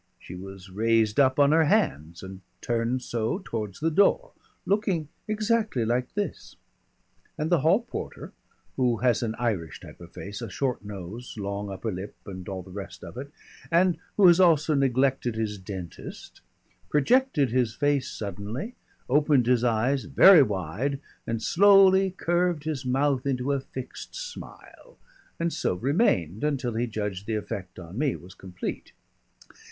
She 0.17 0.33
was 0.33 0.71
raised 0.71 1.19
up 1.19 1.37
on 1.37 1.51
her 1.51 1.65
hands, 1.65 2.23
and 2.23 2.41
turned 2.59 3.03
so 3.03 3.37
towards 3.45 3.79
the 3.79 3.91
door. 3.91 4.31
Looking 4.65 5.09
exactly 5.27 5.85
like 5.85 6.15
this" 6.15 6.55
And 7.37 7.51
the 7.51 7.59
hall 7.59 7.81
porter, 7.83 8.33
who 8.77 8.97
has 8.97 9.21
an 9.21 9.35
Irish 9.37 9.79
type 9.79 10.01
of 10.01 10.11
face, 10.11 10.41
a 10.41 10.49
short 10.49 10.83
nose, 10.83 11.35
long 11.37 11.69
upper 11.69 11.91
lip, 11.91 12.15
and 12.25 12.49
all 12.49 12.63
the 12.63 12.71
rest 12.71 13.03
of 13.03 13.15
it, 13.15 13.31
and 13.71 13.95
who 14.17 14.25
has 14.25 14.39
also 14.39 14.73
neglected 14.73 15.35
his 15.35 15.59
dentist, 15.59 16.41
projected 16.89 17.51
his 17.51 17.75
face 17.75 18.09
suddenly, 18.09 18.73
opened 19.07 19.45
his 19.45 19.63
eyes 19.63 20.05
very 20.05 20.41
wide, 20.41 20.99
and 21.27 21.43
slowly 21.43 22.09
curved 22.17 22.63
his 22.63 22.83
mouth 22.87 23.27
into 23.27 23.51
a 23.51 23.59
fixed 23.61 24.15
smile, 24.15 24.97
and 25.39 25.53
so 25.53 25.75
remained 25.75 26.43
until 26.43 26.73
he 26.73 26.87
judged 26.87 27.27
the 27.27 27.35
effect 27.35 27.77
on 27.77 27.99
me 27.99 28.15
was 28.15 28.33
complete. 28.33 28.93